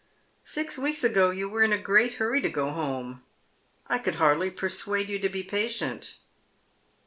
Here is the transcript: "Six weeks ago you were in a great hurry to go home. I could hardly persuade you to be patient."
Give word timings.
"Six 0.43 0.79
weeks 0.79 1.03
ago 1.03 1.29
you 1.29 1.47
were 1.47 1.61
in 1.61 1.71
a 1.71 1.77
great 1.77 2.13
hurry 2.13 2.41
to 2.41 2.49
go 2.49 2.71
home. 2.71 3.21
I 3.85 3.99
could 3.99 4.15
hardly 4.15 4.49
persuade 4.49 5.09
you 5.09 5.19
to 5.19 5.29
be 5.29 5.43
patient." 5.43 6.15